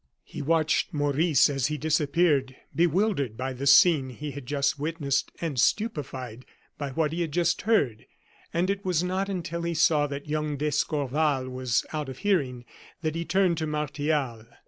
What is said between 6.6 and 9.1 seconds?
by what he had just heard; and it was